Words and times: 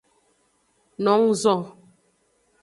No 1.03 1.13
nguzo. 1.19 1.55